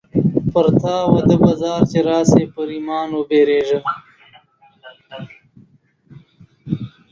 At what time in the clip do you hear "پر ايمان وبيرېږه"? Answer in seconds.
2.53-3.79